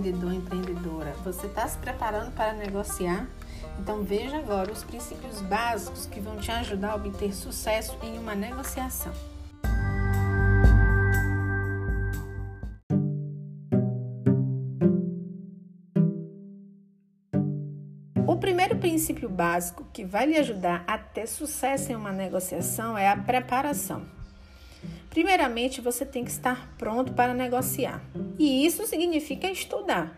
[0.00, 3.28] empreendedor, empreendedora, você está se preparando para negociar?
[3.78, 8.34] Então veja agora os princípios básicos que vão te ajudar a obter sucesso em uma
[8.34, 9.12] negociação.
[18.26, 23.08] O primeiro princípio básico que vai lhe ajudar a ter sucesso em uma negociação é
[23.08, 24.19] a preparação.
[25.10, 28.00] Primeiramente, você tem que estar pronto para negociar.
[28.38, 30.16] E isso significa estudar.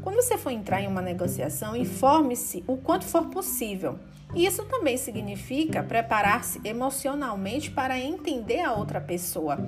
[0.00, 3.98] Quando você for entrar em uma negociação, informe-se o quanto for possível.
[4.34, 9.58] Isso também significa preparar-se emocionalmente para entender a outra pessoa.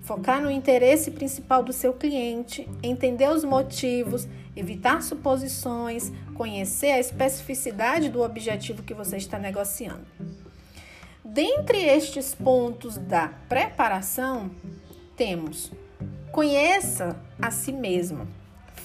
[0.00, 4.26] Focar no interesse principal do seu cliente, entender os motivos,
[4.56, 10.04] evitar suposições, conhecer a especificidade do objetivo que você está negociando.
[11.30, 14.50] Dentre estes pontos da preparação,
[15.14, 15.70] temos
[16.32, 18.26] conheça a si mesmo.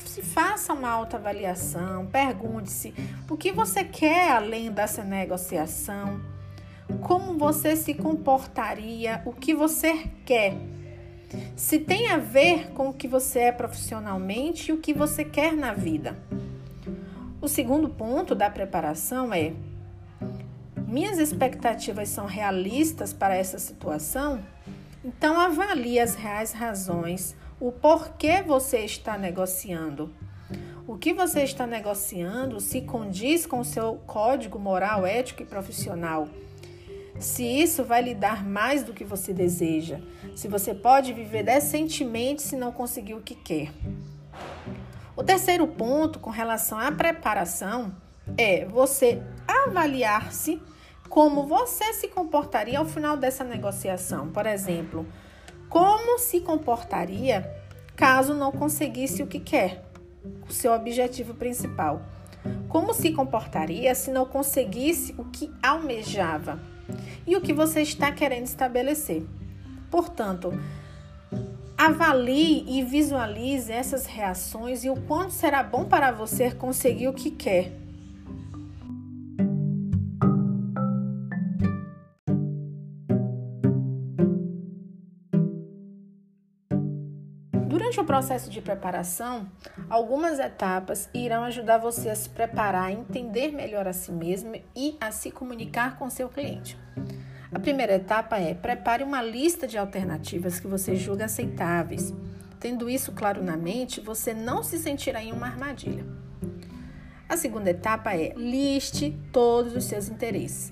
[0.05, 2.93] Se faça uma autoavaliação, pergunte-se
[3.29, 6.19] o que você quer além dessa negociação,
[6.99, 10.53] como você se comportaria, o que você quer.
[11.55, 15.55] Se tem a ver com o que você é profissionalmente e o que você quer
[15.55, 16.17] na vida.
[17.39, 19.53] O segundo ponto da preparação é
[20.93, 24.45] minhas expectativas são realistas para essa situação?
[25.03, 30.13] Então avalie as reais razões, o porquê você está negociando.
[30.85, 36.29] O que você está negociando se condiz com o seu código moral, ético e profissional.
[37.17, 39.99] Se isso vai lhe dar mais do que você deseja,
[40.35, 43.71] se você pode viver decentemente se não conseguir o que quer.
[45.15, 47.95] O terceiro ponto com relação à preparação
[48.37, 50.61] é você avaliar-se
[51.13, 54.29] como você se comportaria ao final dessa negociação.
[54.29, 55.05] Por exemplo,
[55.69, 57.47] como se comportaria
[57.95, 59.85] caso não conseguisse o que quer,
[60.49, 62.01] o seu objetivo principal.
[62.67, 66.59] Como se comportaria se não conseguisse o que almejava
[67.27, 69.23] e o que você está querendo estabelecer.
[69.91, 70.51] Portanto,
[71.77, 77.29] avalie e visualize essas reações e o quanto será bom para você conseguir o que
[77.29, 77.82] quer
[87.73, 89.49] Durante o processo de preparação,
[89.89, 94.95] algumas etapas irão ajudar você a se preparar, a entender melhor a si mesmo e
[95.01, 96.77] a se comunicar com seu cliente.
[97.51, 102.13] A primeira etapa é prepare uma lista de alternativas que você julga aceitáveis.
[102.59, 106.05] Tendo isso claro na mente, você não se sentirá em uma armadilha.
[107.27, 110.71] A segunda etapa é liste todos os seus interesses.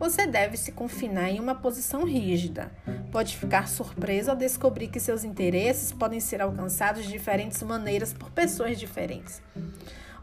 [0.00, 2.72] Você deve se confinar em uma posição rígida.
[3.12, 8.30] Pode ficar surpreso ao descobrir que seus interesses podem ser alcançados de diferentes maneiras por
[8.30, 9.42] pessoas diferentes.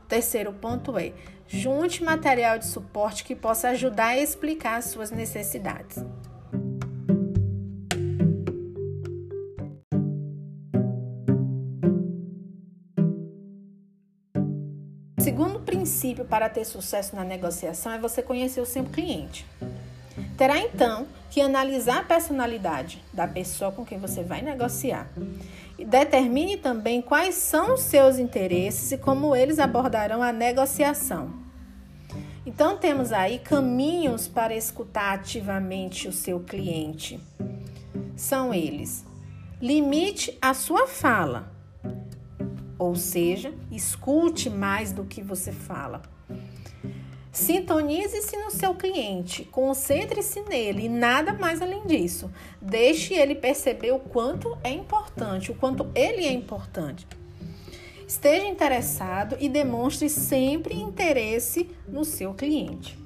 [0.04, 1.14] O terceiro ponto é:
[1.48, 6.04] junte material de suporte que possa ajudar a explicar as suas necessidades.
[15.28, 19.46] segundo princípio para ter sucesso na negociação é você conhecer o seu cliente.
[20.38, 25.10] Terá então que analisar a personalidade da pessoa com quem você vai negociar.
[25.78, 31.34] Determine também quais são os seus interesses e como eles abordarão a negociação.
[32.46, 37.20] Então temos aí caminhos para escutar ativamente o seu cliente.
[38.16, 39.04] São eles:
[39.60, 41.58] limite a sua fala
[42.78, 46.02] ou seja, escute mais do que você fala.
[47.38, 52.32] Sintonize-se no seu cliente, concentre-se nele e nada mais além disso.
[52.60, 57.08] Deixe ele perceber o quanto é importante, o quanto ele é importante.
[58.08, 62.98] Esteja interessado e demonstre sempre interesse no seu cliente.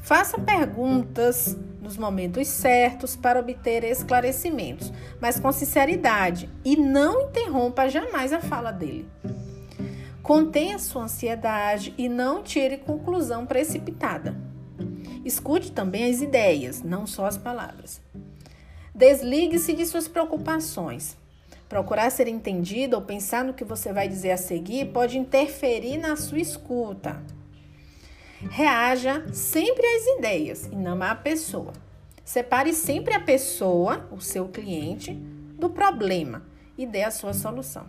[0.00, 8.32] Faça perguntas nos momentos certos para obter esclarecimentos, mas com sinceridade e não interrompa jamais
[8.32, 9.08] a fala dele.
[10.26, 14.36] Contenha sua ansiedade e não tire conclusão precipitada.
[15.24, 18.00] Escute também as ideias, não só as palavras.
[18.92, 21.16] Desligue-se de suas preocupações.
[21.68, 26.16] Procurar ser entendido ou pensar no que você vai dizer a seguir pode interferir na
[26.16, 27.22] sua escuta.
[28.50, 31.72] Reaja sempre às ideias e não à pessoa.
[32.24, 35.14] Separe sempre a pessoa, o seu cliente,
[35.56, 36.42] do problema
[36.76, 37.86] e dê a sua solução.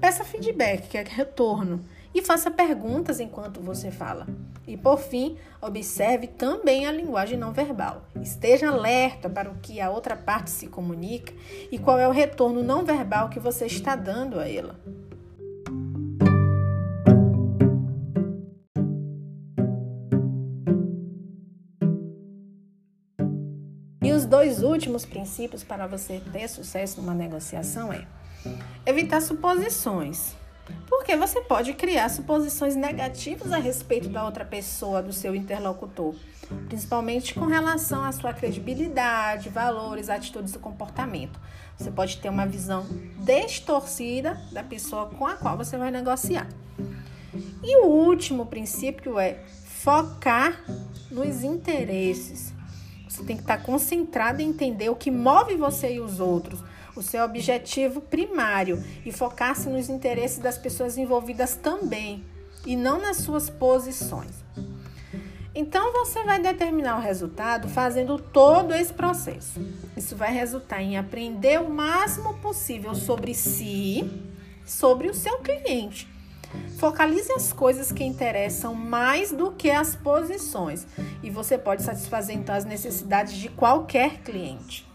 [0.00, 1.80] Peça feedback, que é retorno,
[2.14, 4.26] e faça perguntas enquanto você fala.
[4.66, 8.04] E por fim, observe também a linguagem não verbal.
[8.20, 11.32] Esteja alerta para o que a outra parte se comunica
[11.70, 14.78] e qual é o retorno não verbal que você está dando a ela.
[24.02, 28.06] E os dois últimos princípios para você ter sucesso numa negociação é
[28.86, 30.34] evitar suposições.
[30.88, 36.14] Porque você pode criar suposições negativas a respeito da outra pessoa, do seu interlocutor,
[36.68, 41.40] principalmente com relação à sua credibilidade, valores, atitudes e comportamento.
[41.76, 42.86] Você pode ter uma visão
[43.18, 46.46] distorcida da pessoa com a qual você vai negociar.
[47.62, 50.62] E o último princípio é focar
[51.10, 52.52] nos interesses.
[53.08, 56.62] Você tem que estar concentrado em entender o que move você e os outros,
[56.94, 62.24] o seu objetivo primário e focar-se nos interesses das pessoas envolvidas também
[62.66, 64.44] e não nas suas posições.
[65.54, 69.60] Então você vai determinar o resultado fazendo todo esse processo.
[69.96, 74.08] Isso vai resultar em aprender o máximo possível sobre si,
[74.64, 76.08] sobre o seu cliente
[76.78, 80.86] Focalize as coisas que interessam mais do que as posições
[81.22, 84.89] e você pode satisfazer então as necessidades de qualquer cliente.